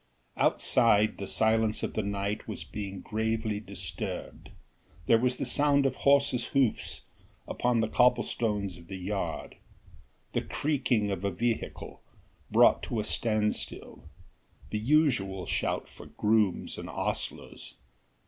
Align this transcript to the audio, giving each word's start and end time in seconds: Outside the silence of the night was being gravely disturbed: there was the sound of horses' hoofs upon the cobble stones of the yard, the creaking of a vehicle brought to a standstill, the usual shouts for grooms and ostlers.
Outside 0.35 1.19
the 1.19 1.27
silence 1.27 1.83
of 1.83 1.93
the 1.93 2.01
night 2.01 2.47
was 2.47 2.63
being 2.63 3.01
gravely 3.01 3.59
disturbed: 3.59 4.49
there 5.05 5.19
was 5.19 5.37
the 5.37 5.45
sound 5.45 5.85
of 5.85 5.93
horses' 5.97 6.45
hoofs 6.57 7.01
upon 7.47 7.81
the 7.81 7.87
cobble 7.87 8.23
stones 8.23 8.77
of 8.77 8.87
the 8.87 8.97
yard, 8.97 9.57
the 10.33 10.41
creaking 10.41 11.11
of 11.11 11.23
a 11.23 11.29
vehicle 11.29 12.01
brought 12.49 12.81
to 12.81 12.99
a 12.99 13.03
standstill, 13.03 14.05
the 14.71 14.79
usual 14.79 15.45
shouts 15.45 15.91
for 15.91 16.07
grooms 16.07 16.79
and 16.79 16.89
ostlers. 16.89 17.75